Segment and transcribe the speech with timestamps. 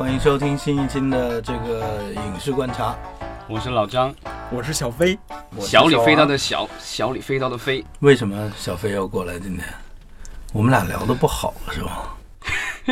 [0.00, 2.96] 欢迎收听新一期的这个影视观察。
[3.46, 4.14] 我是老张，
[4.50, 5.18] 我是小飞，
[5.58, 7.84] 小李飞刀的小，小李飞刀的飞。
[7.98, 9.38] 为什么小飞要过来？
[9.38, 9.66] 今天
[10.54, 12.16] 我们俩聊的不好了，是吧？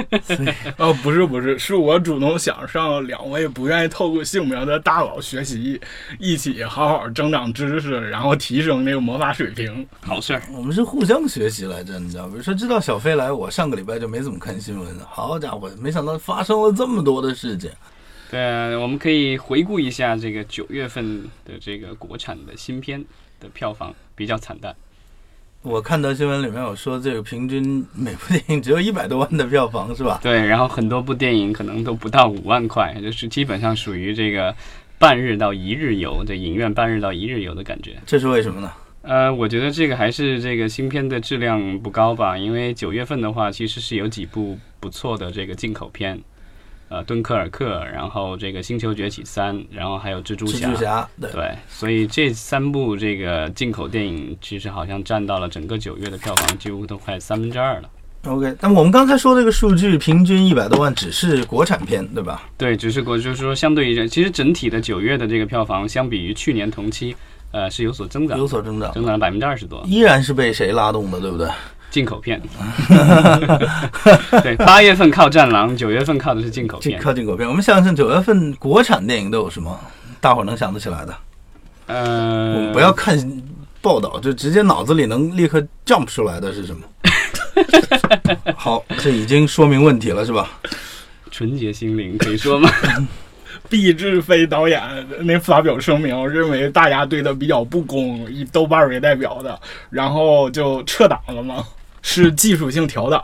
[0.78, 5.80] 哦，不是不是，是我主动想上两位不愿意透露姓名的大佬学习，
[6.18, 9.86] 一起好好增长知识，然后提升那个魔法水平。
[10.00, 12.28] 好事儿，我们是互相学习来着，你知道？
[12.28, 14.98] 比如说，知道小飞来，我上个礼拜就没怎么看新闻。
[15.00, 17.70] 好家伙，没想到发生了这么多的事情。
[18.30, 23.02] 对啊，我们可以回顾一下这个九月份的这个国产的新片
[23.40, 24.74] 的票房比较惨淡。
[25.62, 30.20] 我看到新闻里面有说，这个平均每部电影只有一百多万的票房，是吧？
[30.22, 34.54] 对，然后很多部电影可能都不到五万块，就是基本上属于这个
[34.98, 37.96] 半日到一日游，这影院半日到一日游的感觉。
[38.06, 38.70] 这是为什么呢？
[39.02, 46.20] 呃，我觉得这个还是这个新片的质量不高吧，因为九月份的话，其实是有几部不错的这个进口片。
[46.88, 57.90] 呃，敦刻尔克，然后这个《星球崛起三》，然后还有蜘蛛侠，蜘蛛侠，对，所以这三部这个进口电影，其实好像占到了整个九月的票房，几乎都快三分之二了。
[58.24, 62.42] OK，那我们刚才说这个数据，平均一百多万，只是国产片，对吧？
[62.56, 67.14] 对，只是国，就是说，相对于其实整体的九月的这个票房，相比于去年同期，
[67.52, 71.46] 呃，是有所增长，有所增长，增长了百分之二十多，依然是被谁拉动的，对不对？
[71.90, 72.40] 进口片，
[74.42, 77.48] 对，八月份靠《战狼》，九月份靠的是进口片，靠进口片。
[77.48, 79.78] 我们想想，九月份国产电影都有什么？
[80.20, 81.16] 大伙儿能想得起来的？
[81.86, 83.16] 呃，我们不要看
[83.80, 86.82] 报道，就直接脑子里能立刻 jump 出来的是什么？
[88.54, 90.50] 好，这已经说明问题了，是吧？
[91.30, 92.70] 纯洁心灵可以说吗？
[93.68, 94.80] 毕志飞导演
[95.22, 99.58] 那发表声明，认为大家对他比较不公，以豆瓣为代表的，
[99.90, 101.64] 然后就撤档了吗？
[102.08, 103.22] 是技术性调档。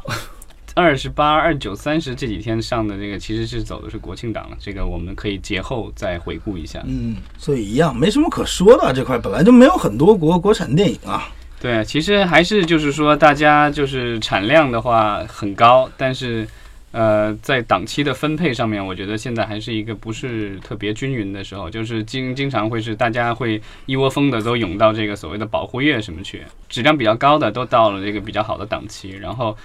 [0.75, 6.83] 二十八、二九、三十这几天上的这个其实是走的是国庆档了，这个我们可以节后再回顾一下。
[6.85, 11.29] 嗯，所以一样没什么可说的，这块本来就没有很多国国产电影啊。
[11.61, 16.47] 对，其实还是就是说，大家就是产量的话很高，但是
[16.95, 29.57] 呃，在档期的分配上面，我觉得现在还是一个不是特别均匀的时候，就是经经常会是大家会一窝蜂的都涌到这个所谓的保护月什么去，质量比较高的都到了这个比较好的档期，然后。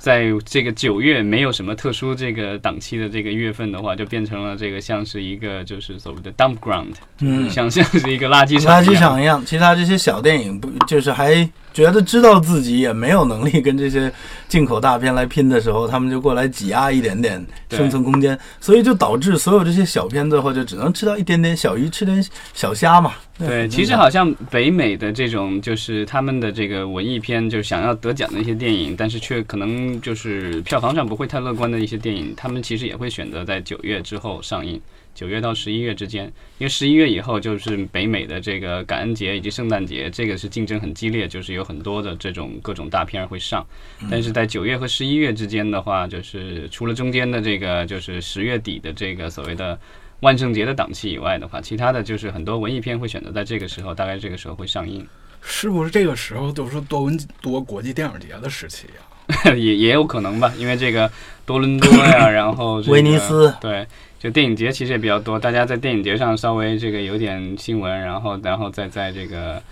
[0.00, 9.44] 在这个九月没有什么特殊这个档期的这个月份的话，就变成了这个像是一个就是所谓的 dump ground，嗯，像像是一个垃圾场垃圾场一样。
[9.44, 11.34] 其他这些小电影不就是还
[11.78, 14.12] 觉得知道自己也没有能力跟这些
[14.48, 22.20] 进口大片来拼的时候，他们就过来挤压一点点生存空间，所以就导致所有这些小片最后就只能吃到一点点小鱼，吃点
[22.52, 23.12] 小虾嘛。
[23.38, 34.80] 对，其实好像北美的这种就是他们的这个文艺片，就想要得奖的一些电影，但是却可能就是票房上不会太乐观的一些电影，他们其实也会选择在九月之后上映，
[35.18, 36.26] 九月到十一月之间，
[36.58, 43.66] 因为十一月以后就是北美的这个感恩节以及圣诞节，这个是竞争很激烈，就是有很多的这种各种大片会上，
[44.08, 49.76] 但是在九月和十一月之间的话，就是除了中间的这个就是十月底的这个所谓的。
[50.20, 55.06] 万圣节的档期以外的话，其他的就是很多文艺片会选择在这个时候，大概这个时候会上映。
[55.40, 59.17] 是不是这个时候都是多文多国际电影节的时期呀？
[59.56, 61.10] 也也有可能吧，因为这个
[61.44, 63.86] 多伦多呀， 然后威尼斯，对，
[64.18, 69.62] 就电影节其实也比较多，大家在电影节上稍微这个有点新闻，然后然后再在这个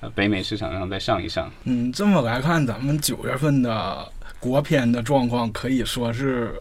[0.00, 1.50] 呃北美市场上再上一上。
[1.64, 4.06] 嗯，这么来看，咱们九月份的
[4.38, 6.54] 国片的状况可以说是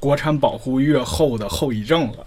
[0.00, 2.24] 国产保护月后的后遗症了。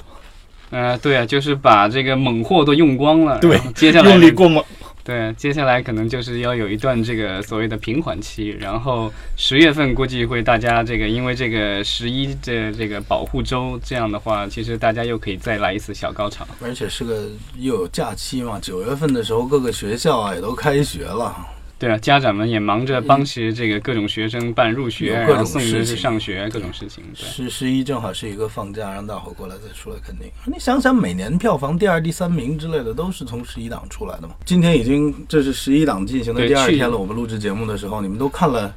[0.71, 3.39] 呃，对啊，就是把这个猛货都用光了。
[3.39, 4.63] 对，接下来用力过猛。
[5.03, 16.45] 对，接下来可能就是要有一段这个所谓的平缓期，然后十月份估计会大家这个因为这个十一的这个保护周，这样的话，其实大家又可以再来一次小高潮。
[16.61, 17.27] 而且是个
[17.57, 21.35] 又有假期嘛，九月份的时候各个学校啊也都开学了。
[21.79, 27.01] 对啊，家长们也忙着帮其这个各种学生办入学，然后送人去上学，各种事情。
[27.15, 30.29] 十十一正好是一个放假，让大伙过来再出来肯定。
[30.45, 34.35] 你想想，每年票房第二、第三名之类的都是从十一档出来的嘛。
[34.43, 36.97] 今天已经这是十一档进行的第二天了。
[36.97, 38.75] 我们录制节目的时候，你们都看了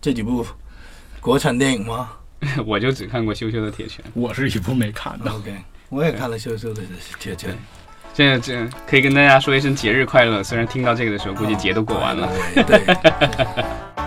[0.00, 0.46] 这几部
[1.20, 2.12] 国产电影吗？
[2.64, 5.32] 我就只看过《羞羞的铁拳》，我是一部没看的。
[5.32, 5.56] OK，
[5.88, 6.82] 我也看了《羞羞的
[7.18, 7.50] 铁拳》。
[8.14, 12.30] 这这可以跟大家说一声节日快乐，虽然听到这个的时候，估计节都过完了。
[12.54, 14.03] 对。